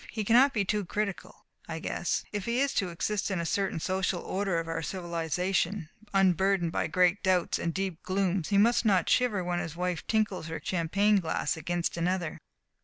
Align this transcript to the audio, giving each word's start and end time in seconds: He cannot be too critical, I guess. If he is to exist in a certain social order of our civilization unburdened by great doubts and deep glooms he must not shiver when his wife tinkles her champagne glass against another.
He 0.11 0.23
cannot 0.25 0.51
be 0.51 0.65
too 0.65 0.83
critical, 0.83 1.45
I 1.67 1.77
guess. 1.77 2.23
If 2.31 2.45
he 2.45 2.59
is 2.59 2.73
to 2.73 2.89
exist 2.89 3.29
in 3.29 3.39
a 3.39 3.45
certain 3.45 3.79
social 3.79 4.19
order 4.21 4.57
of 4.59 4.67
our 4.67 4.81
civilization 4.81 5.89
unburdened 6.11 6.71
by 6.71 6.87
great 6.87 7.21
doubts 7.21 7.59
and 7.59 7.71
deep 7.71 8.01
glooms 8.01 8.47
he 8.49 8.57
must 8.57 8.83
not 8.83 9.07
shiver 9.07 9.43
when 9.43 9.59
his 9.59 9.75
wife 9.75 10.07
tinkles 10.07 10.47
her 10.47 10.59
champagne 10.63 11.17
glass 11.19 11.55
against 11.55 11.97
another. 11.97 12.39